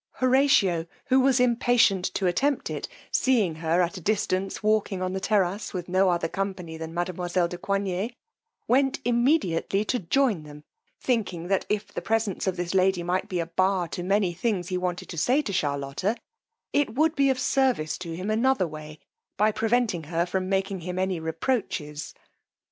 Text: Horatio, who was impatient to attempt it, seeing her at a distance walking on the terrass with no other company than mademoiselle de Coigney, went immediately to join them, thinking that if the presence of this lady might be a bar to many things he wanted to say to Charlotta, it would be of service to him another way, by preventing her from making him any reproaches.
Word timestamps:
Horatio, 0.13 0.87
who 1.09 1.19
was 1.19 1.39
impatient 1.39 2.05
to 2.15 2.25
attempt 2.25 2.71
it, 2.71 2.87
seeing 3.11 3.53
her 3.61 3.83
at 3.83 3.97
a 3.97 4.01
distance 4.01 4.63
walking 4.63 4.99
on 4.99 5.13
the 5.13 5.19
terrass 5.21 5.73
with 5.73 5.87
no 5.87 6.09
other 6.09 6.27
company 6.27 6.75
than 6.75 6.91
mademoiselle 6.91 7.47
de 7.47 7.59
Coigney, 7.59 8.15
went 8.67 8.99
immediately 9.05 9.85
to 9.85 9.99
join 9.99 10.41
them, 10.41 10.63
thinking 10.99 11.49
that 11.49 11.67
if 11.69 11.93
the 11.93 12.01
presence 12.01 12.47
of 12.47 12.57
this 12.57 12.73
lady 12.73 13.03
might 13.03 13.29
be 13.29 13.39
a 13.39 13.45
bar 13.45 13.87
to 13.89 14.01
many 14.01 14.33
things 14.33 14.69
he 14.69 14.75
wanted 14.77 15.07
to 15.07 15.19
say 15.19 15.39
to 15.43 15.53
Charlotta, 15.53 16.15
it 16.73 16.95
would 16.95 17.13
be 17.15 17.29
of 17.29 17.37
service 17.39 17.95
to 17.99 18.11
him 18.13 18.31
another 18.31 18.65
way, 18.67 18.97
by 19.37 19.51
preventing 19.51 20.05
her 20.05 20.25
from 20.25 20.49
making 20.49 20.79
him 20.79 20.97
any 20.97 21.19
reproaches. 21.19 22.15